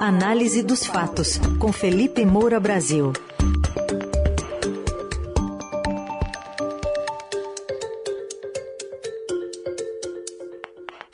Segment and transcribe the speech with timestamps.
[0.00, 3.12] Análise dos fatos, com Felipe Moura Brasil.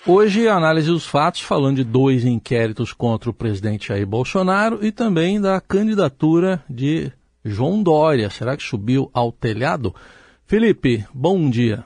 [0.06, 4.92] Hoje, a análise dos fatos, falando de dois inquéritos contra o presidente Jair Bolsonaro e
[4.92, 7.10] também da candidatura de
[7.44, 8.30] João Dória.
[8.30, 9.92] Será que subiu ao telhado?
[10.46, 11.84] Felipe, bom dia.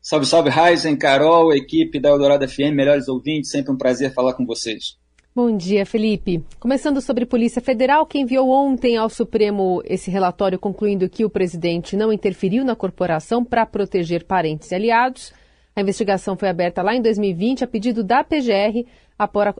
[0.00, 4.46] Salve, salve, Ryzen, Carol, equipe da Eldorado FM, melhores ouvintes, sempre um prazer falar com
[4.46, 5.01] vocês.
[5.34, 6.44] Bom dia, Felipe.
[6.60, 11.96] Começando sobre Polícia Federal, que enviou ontem ao Supremo esse relatório concluindo que o presidente
[11.96, 15.32] não interferiu na corporação para proteger parentes e aliados.
[15.74, 18.86] A investigação foi aberta lá em 2020 a pedido da PGR,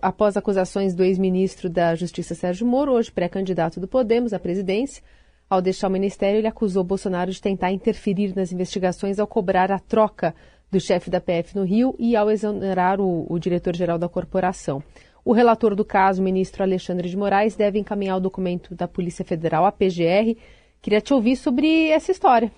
[0.02, 5.02] após acusações do ex-ministro da Justiça Sérgio Moro, hoje pré-candidato do Podemos à presidência.
[5.48, 9.78] Ao deixar o ministério, ele acusou Bolsonaro de tentar interferir nas investigações ao cobrar a
[9.78, 10.34] troca
[10.70, 14.82] do chefe da PF no Rio e ao exonerar o, o diretor-geral da corporação.
[15.24, 19.64] O relator do caso, ministro Alexandre de Moraes, deve encaminhar o documento da Polícia Federal
[19.64, 20.36] à PGR.
[20.80, 22.50] Queria te ouvir sobre essa história.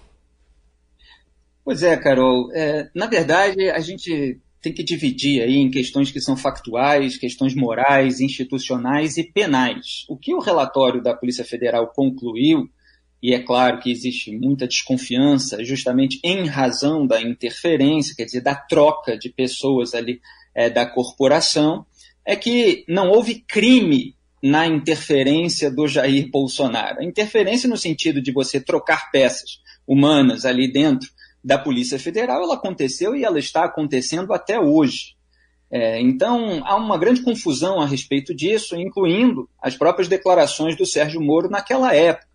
[1.63, 2.51] Pois é, Carol.
[2.53, 7.55] É, na verdade, a gente tem que dividir aí em questões que são factuais, questões
[7.55, 10.07] morais, institucionais e penais.
[10.09, 12.67] O que o relatório da Polícia Federal concluiu,
[13.23, 18.55] e é claro que existe muita desconfiança, justamente em razão da interferência, quer dizer, da
[18.55, 20.21] troca de pessoas ali
[20.55, 21.85] é, da corporação,
[22.27, 27.01] é que não houve crime na interferência do Jair Bolsonaro.
[27.01, 31.09] A interferência no sentido de você trocar peças humanas ali dentro
[31.43, 35.15] da Polícia Federal, ela aconteceu e ela está acontecendo até hoje.
[35.71, 41.21] É, então, há uma grande confusão a respeito disso, incluindo as próprias declarações do Sérgio
[41.21, 42.29] Moro naquela época.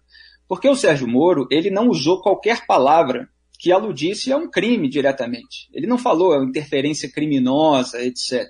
[0.48, 5.70] Porque o Sérgio Moro, ele não usou qualquer palavra que aludisse a um crime diretamente.
[5.74, 8.50] Ele não falou interferência criminosa, etc.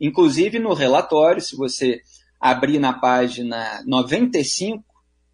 [0.00, 2.00] Inclusive, no relatório, se você
[2.40, 4.82] abrir na página 95,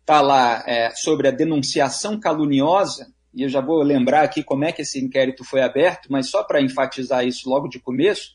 [0.01, 4.73] está lá é, sobre a denunciação caluniosa, e eu já vou lembrar aqui como é
[4.73, 8.31] que esse inquérito foi aberto, mas só para enfatizar isso logo de começo,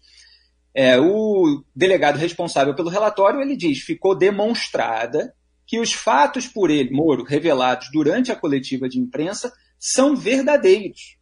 [0.73, 5.33] é, o delegado responsável pelo relatório, ele diz, ficou demonstrada
[5.65, 11.17] que os fatos por ele, Moro, revelados durante a coletiva de imprensa, são verdadeiros.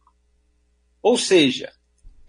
[1.02, 1.72] Ou seja,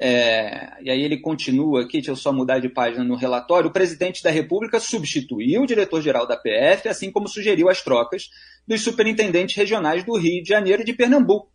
[0.04, 3.70] é, e aí ele continua aqui, deixa eu só mudar de página no relatório.
[3.70, 8.32] O presidente da República substituiu o diretor-geral da PF, assim como sugeriu as trocas
[8.68, 11.52] dos superintendentes regionais do Rio de Janeiro e de Pernambuco.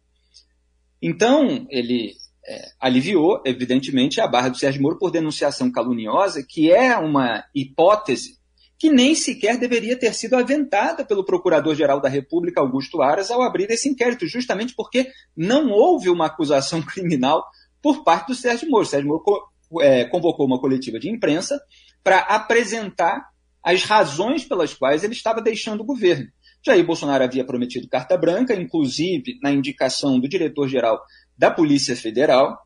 [1.03, 2.13] Então, ele
[2.47, 8.37] é, aliviou, evidentemente, a barra do Sérgio Moro por denunciação caluniosa, que é uma hipótese
[8.79, 13.69] que nem sequer deveria ter sido aventada pelo Procurador-Geral da República, Augusto Aras, ao abrir
[13.71, 17.45] esse inquérito, justamente porque não houve uma acusação criminal
[17.83, 18.85] por parte do Sérgio Moro.
[18.85, 19.23] O Sérgio Moro
[19.81, 21.61] é, convocou uma coletiva de imprensa
[22.03, 23.29] para apresentar
[23.63, 26.29] as razões pelas quais ele estava deixando o governo.
[26.65, 31.01] Jair Bolsonaro havia prometido carta branca, inclusive na indicação do diretor-geral
[31.37, 32.57] da Polícia Federal.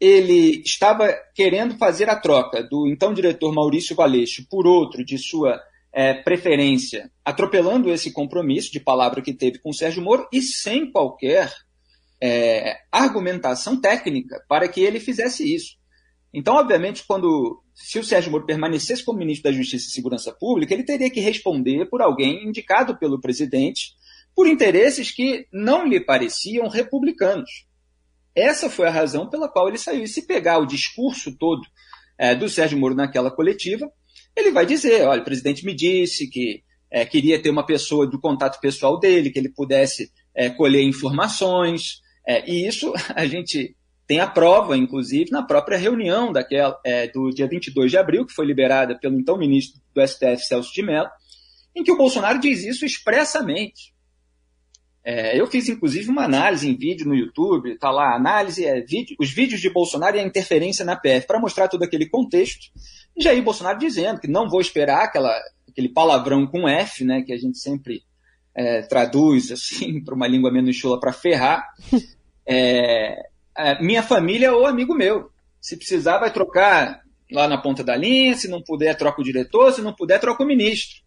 [0.00, 5.60] Ele estava querendo fazer a troca do então diretor Maurício Valeixo por outro de sua
[5.92, 11.52] é, preferência, atropelando esse compromisso de palavra que teve com Sérgio Moro e sem qualquer
[12.22, 15.76] é, argumentação técnica para que ele fizesse isso.
[16.32, 20.72] Então, obviamente, quando se o Sérgio Moro permanecesse como ministro da Justiça e Segurança Pública,
[20.72, 23.94] ele teria que responder por alguém indicado pelo presidente
[24.36, 27.66] por interesses que não lhe pareciam republicanos.
[28.34, 30.04] Essa foi a razão pela qual ele saiu.
[30.04, 31.60] E se pegar o discurso todo
[32.16, 33.90] é, do Sérgio Moro naquela coletiva,
[34.36, 38.20] ele vai dizer: olha, o presidente me disse que é, queria ter uma pessoa do
[38.20, 44.20] contato pessoal dele, que ele pudesse é, colher informações, é, e isso a gente tem
[44.20, 48.44] a prova, inclusive, na própria reunião daquela, é, do dia 22 de abril, que foi
[48.44, 51.08] liberada pelo então ministro do STF, Celso de Mello,
[51.74, 53.92] em que o Bolsonaro diz isso expressamente.
[55.04, 59.16] É, eu fiz, inclusive, uma análise em vídeo no YouTube, está lá, análise, é, vídeo,
[59.18, 62.70] os vídeos de Bolsonaro e a interferência na PF, para mostrar todo aquele contexto.
[63.16, 65.34] E Jair Bolsonaro dizendo que não vou esperar aquela,
[65.68, 68.02] aquele palavrão com F, né, que a gente sempre
[68.54, 71.64] é, traduz assim para uma língua menos chula para ferrar,
[72.46, 73.16] é,
[73.56, 75.30] é, minha família ou amigo meu.
[75.60, 79.72] Se precisar, vai trocar lá na ponta da linha, se não puder, troca o diretor,
[79.72, 81.00] se não puder, troca o ministro.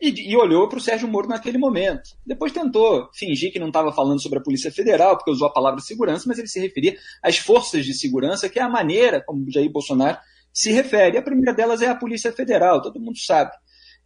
[0.00, 2.10] E, e olhou para o Sérgio Moro naquele momento.
[2.24, 5.80] Depois tentou fingir que não estava falando sobre a Polícia Federal, porque usou a palavra
[5.80, 9.70] segurança, mas ele se referia às forças de segurança, que é a maneira como Jair
[9.70, 10.18] Bolsonaro
[10.52, 11.16] se refere.
[11.16, 13.52] A primeira delas é a Polícia Federal, todo mundo sabe.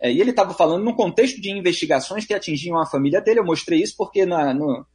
[0.00, 3.40] É, e ele estava falando num contexto de investigações que atingiam a família dele.
[3.40, 4.86] Eu mostrei isso porque na, no,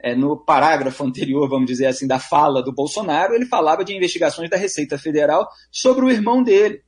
[0.00, 4.50] é, no parágrafo anterior, vamos dizer assim, da fala do Bolsonaro, ele falava de investigações
[4.50, 6.82] da Receita Federal sobre o irmão dele.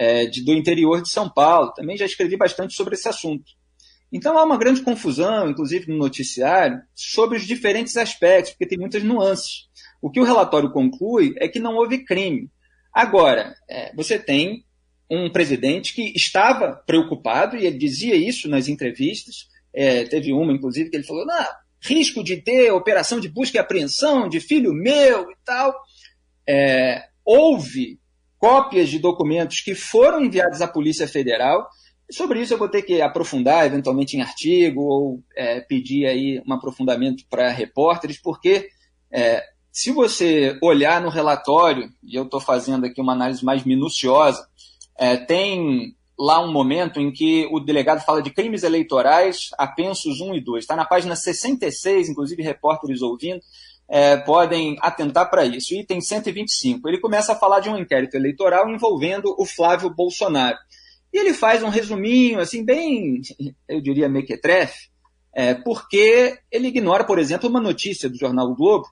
[0.00, 1.72] é, de, do interior de São Paulo.
[1.74, 3.44] Também já escrevi bastante sobre esse assunto.
[4.10, 9.02] Então há uma grande confusão, inclusive no noticiário, sobre os diferentes aspectos, porque tem muitas
[9.02, 9.68] nuances.
[10.00, 12.50] O que o relatório conclui é que não houve crime.
[12.92, 14.64] Agora, é, você tem
[15.10, 19.48] um presidente que estava preocupado, e ele dizia isso nas entrevistas.
[19.72, 21.26] É, teve uma, inclusive, que ele falou:
[21.82, 25.74] risco de ter operação de busca e apreensão de filho meu e tal.
[26.48, 27.98] É, houve
[28.38, 31.68] cópias de documentos que foram enviados à Polícia Federal
[32.10, 36.52] Sobre isso eu vou ter que aprofundar, eventualmente em artigo, ou é, pedir aí um
[36.52, 38.68] aprofundamento para repórteres, porque
[39.12, 44.44] é, se você olhar no relatório, e eu estou fazendo aqui uma análise mais minuciosa,
[45.00, 50.34] é, tem lá um momento em que o delegado fala de crimes eleitorais, apensos 1
[50.34, 50.62] e 2.
[50.62, 53.40] Está na página 66, inclusive repórteres ouvindo,
[53.88, 55.74] é, podem atentar para isso.
[55.74, 56.86] Item 125.
[56.86, 60.58] Ele começa a falar de um inquérito eleitoral envolvendo o Flávio Bolsonaro.
[61.10, 63.22] E ele faz um resuminho, assim, bem,
[63.66, 64.90] eu diria, mequetrefe,
[65.34, 68.86] é, porque ele ignora, por exemplo, uma notícia do jornal o Globo,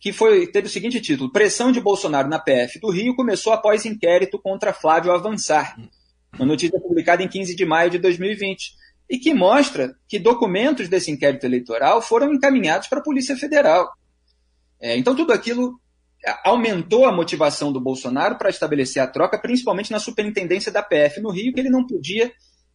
[0.00, 3.84] que foi, teve o seguinte título: Pressão de Bolsonaro na PF do Rio começou após
[3.84, 5.76] inquérito contra Flávio avançar.
[6.34, 8.80] Uma notícia publicada em 15 de maio de 2020.
[9.10, 13.92] E que mostra que documentos desse inquérito eleitoral foram encaminhados para a Polícia Federal.
[14.80, 15.78] É, então, tudo aquilo
[16.44, 21.30] aumentou a motivação do Bolsonaro para estabelecer a troca, principalmente na superintendência da PF no
[21.30, 22.32] Rio, que ele não podia,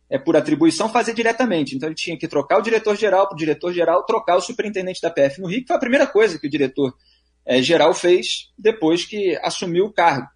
[0.10, 1.76] é, por atribuição, fazer diretamente.
[1.76, 5.42] Então ele tinha que trocar o diretor-geral para o diretor-geral trocar o superintendente da PF
[5.42, 7.15] no Rio, que foi a primeira coisa que o diretor-geral
[7.46, 7.62] é,
[7.94, 10.28] fez depois que assumiu o cargo.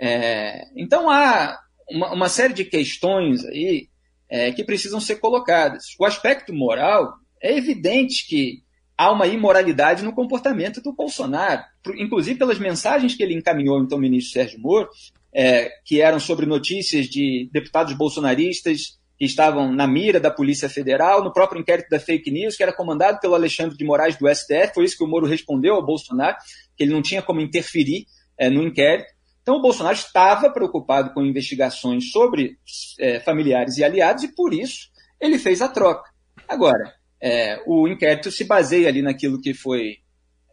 [0.00, 1.58] É, então há
[1.90, 3.88] uma, uma, série de questões aí
[4.28, 5.96] é, que precisam ser colocadas.
[5.98, 8.62] O aspecto moral é evidente que
[8.96, 11.62] há uma imoralidade no comportamento do Bolsonaro,
[11.96, 14.88] inclusive pelas mensagens que ele encaminhou então ao ministro Sérgio Moro,
[15.32, 21.24] é, que eram sobre notícias de deputados bolsonaristas que estavam na mira da Polícia Federal,
[21.24, 24.74] no próprio inquérito da fake news, que era comandado pelo Alexandre de Moraes do STF,
[24.74, 26.36] foi isso que o Moro respondeu ao Bolsonaro,
[26.76, 28.06] que ele não tinha como interferir
[28.38, 29.12] é, no inquérito.
[29.42, 32.58] Então o Bolsonaro estava preocupado com investigações sobre
[33.00, 34.88] é, familiares e aliados e por isso
[35.20, 36.08] ele fez a troca.
[36.46, 39.96] Agora, é, o inquérito se baseia ali naquilo que foi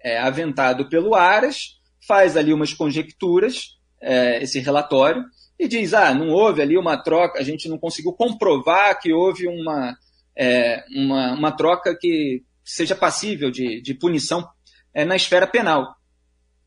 [0.04, 5.24] é, aventado pelo Aras, faz ali umas conjecturas, é, esse relatório,
[5.60, 9.48] e diz: ah, não houve ali uma troca, a gente não conseguiu comprovar que houve
[9.48, 9.96] uma,
[10.38, 14.48] é, uma, uma, troca que seja passível de, de punição
[14.94, 15.96] é, na esfera penal.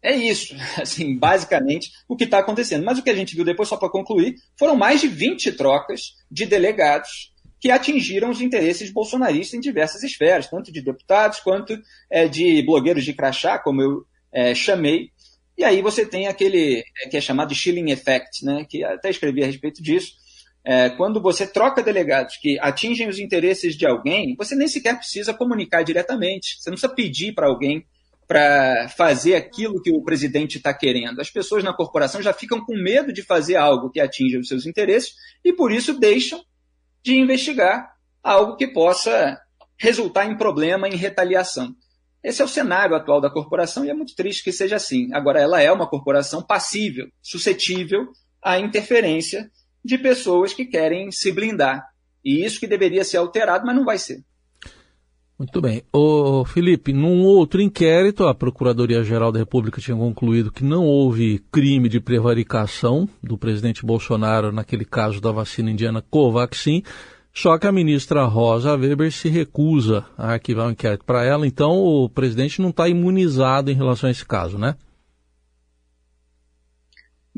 [0.03, 2.85] É isso, assim, basicamente, o que está acontecendo.
[2.85, 6.15] Mas o que a gente viu depois, só para concluir, foram mais de 20 trocas
[6.31, 11.77] de delegados que atingiram os interesses bolsonaristas em diversas esferas, tanto de deputados quanto
[12.09, 15.11] é, de blogueiros de crachá, como eu é, chamei.
[15.59, 19.11] E aí você tem aquele é, que é chamado de Schilling Effect, né, que até
[19.11, 20.13] escrevi a respeito disso.
[20.65, 25.35] É, quando você troca delegados que atingem os interesses de alguém, você nem sequer precisa
[25.35, 26.59] comunicar diretamente.
[26.61, 27.85] Você não precisa pedir para alguém
[28.29, 31.21] para fazer aquilo que o presidente está querendo.
[31.21, 34.65] As pessoas na corporação já ficam com medo de fazer algo que atinja os seus
[34.65, 35.15] interesses
[35.45, 36.41] e por isso deixam
[37.03, 37.91] de investigar
[38.23, 39.41] algo que possa
[39.77, 41.75] resultar em problema, em retaliação.
[42.23, 45.13] Esse é o cenário atual da corporação e é muito triste que seja assim.
[45.13, 48.09] Agora, ela é uma corporação passível, suscetível
[48.43, 49.51] à interferência
[49.85, 51.87] de pessoas que querem se blindar.
[52.25, 54.23] E isso que deveria ser alterado, mas não vai ser.
[55.39, 55.85] Muito bem.
[55.93, 61.89] Ô, Felipe, num outro inquérito, a Procuradoria-Geral da República tinha concluído que não houve crime
[61.89, 66.83] de prevaricação do presidente Bolsonaro naquele caso da vacina indiana Covaxin,
[67.33, 71.47] só que a ministra Rosa Weber se recusa a arquivar o um inquérito para ela,
[71.47, 74.77] então o presidente não está imunizado em relação a esse caso, né?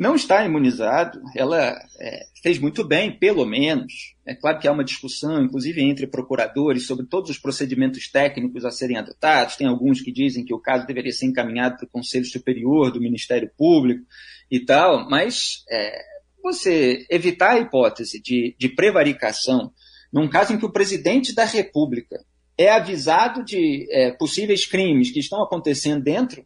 [0.00, 4.14] não está imunizado, ela é, fez muito bem, pelo menos.
[4.24, 8.70] É claro que há uma discussão, inclusive entre procuradores, sobre todos os procedimentos técnicos a
[8.70, 9.56] serem adotados.
[9.56, 12.98] Tem alguns que dizem que o caso deveria ser encaminhado para o Conselho Superior do
[12.98, 14.02] Ministério Público
[14.50, 16.00] e tal, mas é,
[16.42, 19.70] você evitar a hipótese de, de prevaricação
[20.12, 22.24] num caso em que o presidente da República
[22.58, 26.44] é avisado de é, possíveis crimes que estão acontecendo dentro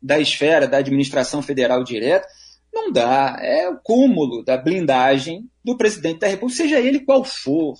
[0.00, 2.26] da esfera da administração federal direta,
[2.72, 3.36] não dá.
[3.40, 7.74] É o cúmulo da blindagem do presidente da República, seja ele qual for.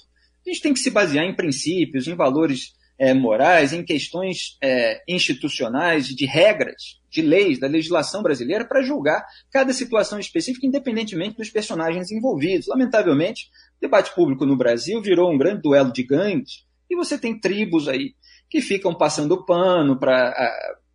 [0.45, 5.03] A gente tem que se basear em princípios, em valores é, morais, em questões é,
[5.07, 11.51] institucionais, de regras, de leis, da legislação brasileira, para julgar cada situação específica, independentemente dos
[11.51, 12.67] personagens envolvidos.
[12.67, 17.39] Lamentavelmente, o debate público no Brasil virou um grande duelo de gangues, e você tem
[17.39, 18.15] tribos aí
[18.49, 20.33] que ficam passando pano para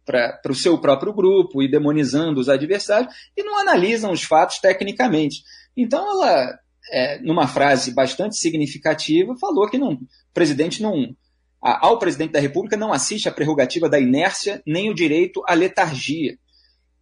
[0.06, 5.44] para o seu próprio grupo e demonizando os adversários e não analisam os fatos tecnicamente.
[5.78, 6.60] Então ela,
[6.92, 10.00] é, numa frase bastante significativa, falou que não, o
[10.34, 11.16] presidente não,
[11.62, 16.38] ao presidente da República não assiste a prerrogativa da inércia nem o direito à letargia.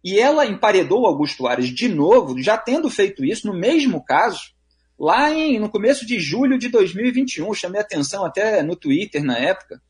[0.04, 4.52] E ela emparedou Augusto Aras de novo, já tendo feito isso no mesmo caso,
[4.98, 7.52] lá em, no começo de julho de 2021.
[7.54, 9.80] Chamei atenção até no Twitter na época,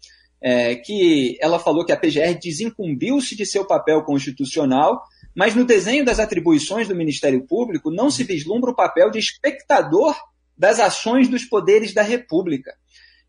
[0.40, 5.02] é, que ela falou que a PGR desincumbiu-se de seu papel constitucional,
[5.34, 10.16] mas no desenho das atribuições do Ministério Público não se vislumbra o papel de espectador
[10.56, 12.74] das ações dos poderes da República.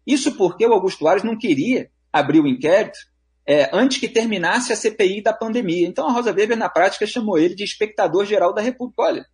[0.05, 2.97] Isso porque o Augusto Aras não queria abrir o inquérito
[3.45, 5.87] é, antes que terminasse a CPI da pandemia.
[5.87, 9.01] Então a Rosa Weber, na prática, chamou ele de espectador geral da República.
[9.01, 9.25] Olha,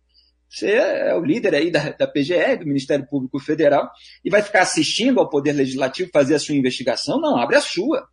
[0.48, 3.90] você é o líder aí da, da PGE, do Ministério Público Federal,
[4.24, 7.20] e vai ficar assistindo ao Poder Legislativo fazer a sua investigação?
[7.20, 8.08] Não, abre a sua.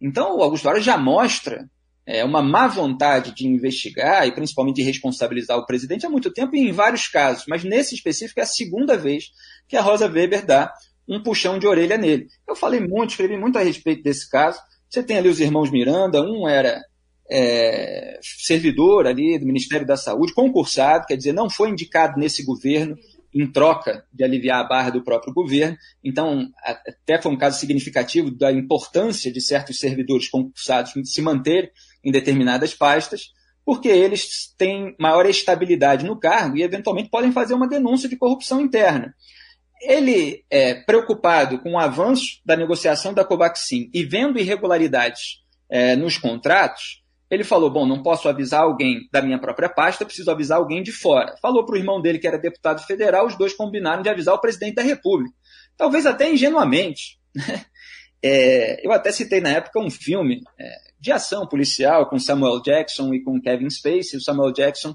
[0.00, 1.68] Então, o Augusto Aras já mostra
[2.06, 6.56] é, uma má vontade de investigar e principalmente de responsabilizar o presidente há muito tempo
[6.56, 9.30] e em vários casos, mas nesse específico é a segunda vez
[9.68, 10.72] que a Rosa Weber dá
[11.10, 12.28] um puxão de orelha nele.
[12.48, 14.60] Eu falei muito, escrevi muito a respeito desse caso.
[14.88, 16.80] Você tem ali os irmãos Miranda, um era
[17.30, 22.96] é, servidor ali do Ministério da Saúde, concursado, quer dizer, não foi indicado nesse governo
[23.32, 25.76] em troca de aliviar a barra do próprio governo.
[26.02, 31.72] Então, até foi um caso significativo da importância de certos servidores concursados se manter
[32.04, 33.32] em determinadas pastas,
[33.64, 38.60] porque eles têm maior estabilidade no cargo e, eventualmente, podem fazer uma denúncia de corrupção
[38.60, 39.14] interna.
[39.80, 46.18] Ele, é, preocupado com o avanço da negociação da Covaxin e vendo irregularidades é, nos
[46.18, 50.82] contratos, ele falou: Bom, não posso avisar alguém da minha própria pasta, preciso avisar alguém
[50.82, 51.34] de fora.
[51.40, 54.40] Falou para o irmão dele, que era deputado federal, os dois combinaram de avisar o
[54.40, 55.34] presidente da República.
[55.76, 57.18] Talvez até ingenuamente.
[57.34, 57.64] Né?
[58.22, 63.14] É, eu até citei na época um filme é, de ação policial com Samuel Jackson
[63.14, 64.18] e com Kevin Spacey.
[64.18, 64.94] O Samuel Jackson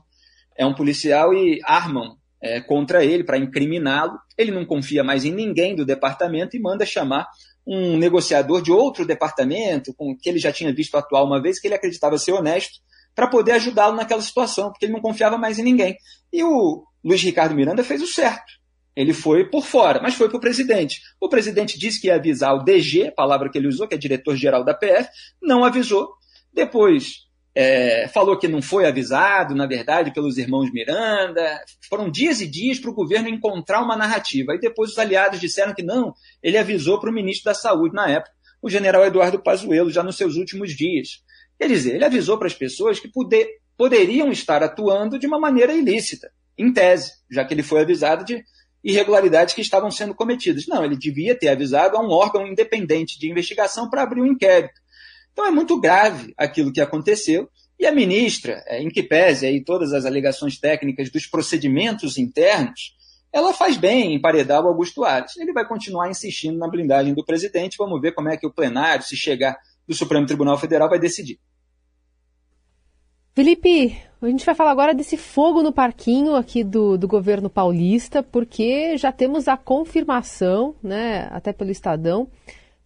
[0.56, 4.14] é um policial e armam é, contra ele para incriminá-lo.
[4.38, 7.28] Ele não confia mais em ninguém do departamento e manda chamar
[7.66, 11.68] um negociador de outro departamento, com que ele já tinha visto atuar uma vez, que
[11.68, 12.80] ele acreditava ser honesto,
[13.16, 15.98] para poder ajudá-lo naquela situação, porque ele não confiava mais em ninguém.
[16.32, 18.54] E o Luiz Ricardo Miranda fez o certo.
[18.96, 21.02] Ele foi por fora, mas foi para o presidente.
[21.20, 24.64] O presidente disse que ia avisar o DG, palavra que ele usou, que é diretor-geral
[24.64, 25.10] da PF,
[25.42, 26.10] não avisou.
[26.54, 27.26] Depois
[27.56, 31.64] é, falou que não foi avisado, na verdade, pelos irmãos Miranda.
[31.90, 34.52] Foram dias e dias para o governo encontrar uma narrativa.
[34.52, 38.10] Aí depois os aliados disseram que não, ele avisou para o ministro da Saúde na
[38.10, 41.24] época, o general Eduardo Pazuello, já nos seus últimos dias.
[41.58, 43.48] Quer dizer, ele avisou para as pessoas que poder,
[43.78, 48.44] poderiam estar atuando de uma maneira ilícita, em tese, já que ele foi avisado de
[48.84, 50.68] irregularidades que estavam sendo cometidas.
[50.68, 54.80] Não, ele devia ter avisado a um órgão independente de investigação para abrir um inquérito.
[55.36, 57.50] Então é muito grave aquilo que aconteceu.
[57.78, 62.96] E a ministra, é, em que pese aí todas as alegações técnicas dos procedimentos internos,
[63.34, 65.36] ela faz bem em emparedar o Augusto Ares.
[65.36, 67.76] Ele vai continuar insistindo na blindagem do presidente.
[67.78, 71.38] Vamos ver como é que o plenário, se chegar do Supremo Tribunal Federal, vai decidir.
[73.34, 78.24] Felipe, a gente vai falar agora desse fogo no parquinho aqui do, do governo paulista,
[78.24, 82.30] porque já temos a confirmação, né, até pelo Estadão,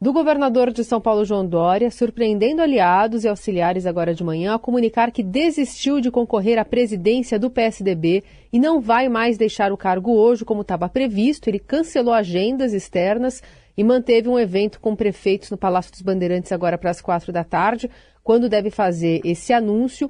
[0.02, 4.60] do governador de São Paulo, João Dória, surpreendendo aliados e auxiliares agora de manhã a
[4.60, 9.78] comunicar que desistiu de concorrer à presidência do PSDB e não vai mais deixar o
[9.78, 11.50] cargo hoje como estava previsto.
[11.50, 13.44] Ele cancelou agendas externas
[13.76, 17.44] e manteve um evento com prefeitos no Palácio dos Bandeirantes agora para as quatro da
[17.44, 17.90] tarde,
[18.24, 20.10] quando deve fazer esse anúncio.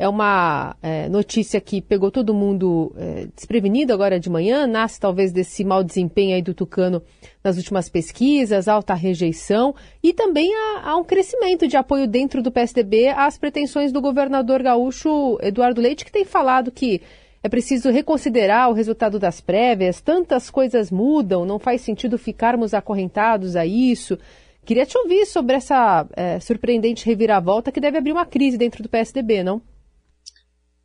[0.00, 5.30] É uma é, notícia que pegou todo mundo é, desprevenido agora de manhã, nasce talvez
[5.30, 7.02] desse mau desempenho aí do Tucano
[7.44, 12.50] nas últimas pesquisas, alta rejeição e também há, há um crescimento de apoio dentro do
[12.50, 17.02] PSDB às pretensões do governador gaúcho Eduardo Leite, que tem falado que
[17.42, 23.54] é preciso reconsiderar o resultado das prévias, tantas coisas mudam, não faz sentido ficarmos acorrentados
[23.54, 24.18] a isso.
[24.64, 28.88] Queria te ouvir sobre essa é, surpreendente reviravolta que deve abrir uma crise dentro do
[28.88, 29.60] PSDB, não?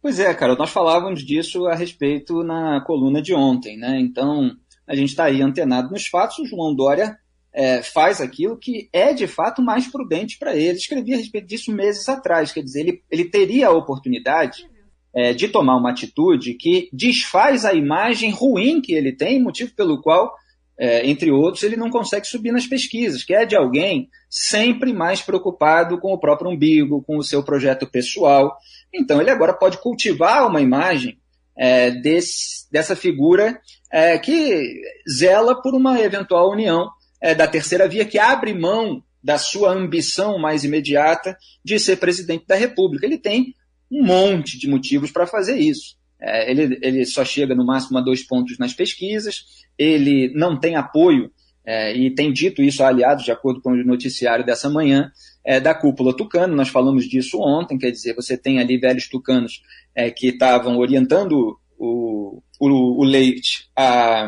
[0.06, 4.00] Pois é, cara, nós falávamos disso a respeito na coluna de ontem, né?
[4.00, 6.38] Então, a gente está aí antenado nos fatos.
[6.38, 7.18] O João Dória
[7.52, 10.78] é, faz aquilo que é de fato mais prudente para ele.
[10.78, 14.70] Escrevi a respeito disso meses atrás, quer dizer, ele, ele teria a oportunidade
[15.12, 20.04] é, de tomar uma atitude que desfaz a imagem ruim que ele tem, motivo pelo
[20.04, 20.32] qual,
[20.78, 25.22] é, entre outros, ele não consegue subir nas pesquisas, que é de alguém sempre mais
[25.22, 28.58] preocupado com o próprio umbigo, com o seu projeto pessoal.
[28.94, 31.18] Então, ele agora pode cultivar uma imagem
[31.58, 33.60] é, desse, dessa figura
[33.92, 36.90] é, que zela por uma eventual união
[37.22, 42.46] é, da terceira via, que abre mão da sua ambição mais imediata de ser presidente
[42.46, 43.06] da República.
[43.06, 43.56] Ele tem
[43.90, 45.96] um monte de motivos para fazer isso.
[46.20, 49.46] É, ele, ele só chega no máximo a dois pontos nas pesquisas,
[49.78, 51.32] ele não tem apoio,
[51.66, 55.12] é, e tem dito isso a aliados, de acordo com o noticiário dessa manhã,
[55.44, 59.62] é, da cúpula tucano, nós falamos disso ontem, quer dizer, você tem ali velhos tucanos
[59.94, 64.28] é, que estavam orientando o, o, o Leite a,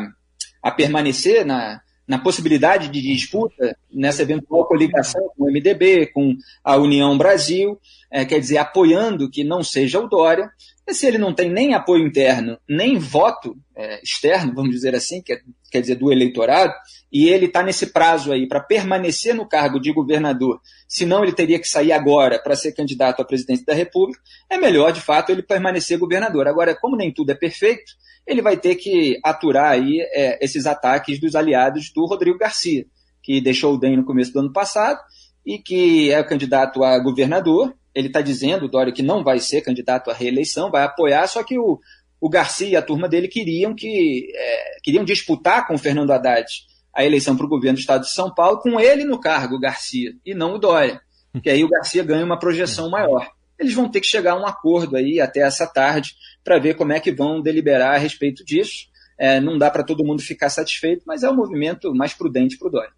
[0.62, 6.34] a permanecer na, na possibilidade de disputa nessa eventual coligação com o MDB, com
[6.64, 7.78] a União Brasil,
[8.10, 10.50] é, quer dizer, apoiando que não seja o Dória.
[10.86, 15.20] E se ele não tem nem apoio interno, nem voto é, externo, vamos dizer assim,
[15.20, 16.72] quer, quer dizer, do eleitorado,
[17.12, 21.58] e ele está nesse prazo aí para permanecer no cargo de governador, senão ele teria
[21.58, 24.20] que sair agora para ser candidato à presidência da República,
[24.50, 26.46] é melhor, de fato, ele permanecer governador.
[26.46, 27.92] Agora, como nem tudo é perfeito,
[28.26, 32.84] ele vai ter que aturar aí é, esses ataques dos aliados do Rodrigo Garcia,
[33.22, 35.00] que deixou o DEM no começo do ano passado
[35.44, 37.74] e que é o candidato a governador.
[37.94, 41.58] Ele está dizendo, Dória, que não vai ser candidato à reeleição, vai apoiar, só que
[41.58, 41.80] o,
[42.20, 46.46] o Garcia e a turma dele queriam que é, queriam disputar com o Fernando Haddad
[46.94, 49.60] a eleição para o governo do estado de São Paulo, com ele no cargo, o
[49.60, 51.00] Garcia, e não o Dória.
[51.42, 54.46] Que aí o Garcia ganha uma projeção maior eles vão ter que chegar a um
[54.46, 58.86] acordo aí até essa tarde para ver como é que vão deliberar a respeito disso.
[59.18, 62.68] É, não dá para todo mundo ficar satisfeito, mas é o movimento mais prudente para
[62.68, 62.92] o Dória.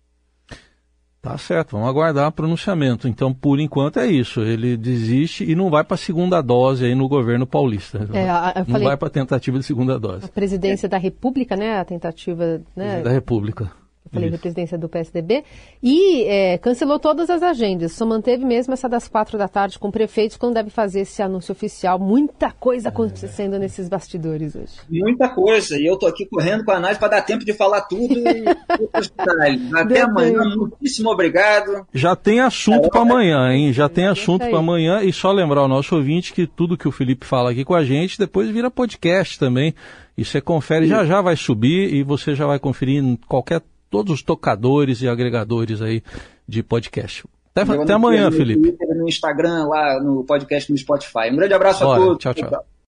[1.22, 3.06] Tá certo, vamos aguardar o pronunciamento.
[3.06, 4.40] Então, por enquanto é isso.
[4.40, 8.08] Ele desiste e não vai para a segunda dose aí no governo paulista.
[8.14, 10.24] É, não vai para a tentativa de segunda dose.
[10.24, 11.78] A presidência da República, né?
[11.78, 13.02] A tentativa né?
[13.02, 13.70] da República
[14.12, 14.36] falei Isso.
[14.36, 15.44] da presidência do PSDB,
[15.82, 19.90] e é, cancelou todas as agendas, só manteve mesmo essa das quatro da tarde com
[19.90, 21.98] prefeitos, quando deve fazer esse anúncio oficial.
[21.98, 23.58] Muita coisa acontecendo é.
[23.58, 24.72] nesses bastidores hoje.
[24.88, 27.82] Muita coisa, e eu estou aqui correndo com a análise para dar tempo de falar
[27.82, 28.44] tudo e
[29.74, 31.86] Até amanhã, muitíssimo obrigado.
[31.92, 33.72] Já tem assunto é, para amanhã, hein?
[33.72, 36.92] Já tem assunto para amanhã, e só lembrar ao nosso ouvinte que tudo que o
[36.92, 39.74] Felipe fala aqui com a gente, depois vira podcast também,
[40.16, 40.90] e você confere, Sim.
[40.90, 45.08] já já vai subir, e você já vai conferir em qualquer todos os tocadores e
[45.08, 46.02] agregadores aí
[46.48, 47.24] de podcast.
[47.54, 48.76] Até, até amanhã, Felipe.
[48.96, 51.30] No Instagram, lá no podcast no Spotify.
[51.32, 52.18] Um grande abraço Bora, a todos.
[52.18, 52.34] tchau.
[52.34, 52.48] tchau.
[52.48, 52.79] tchau.